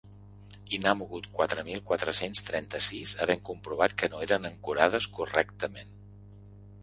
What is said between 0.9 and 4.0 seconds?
mogut quatre mil quatre-cents trenta-sis havent comprovat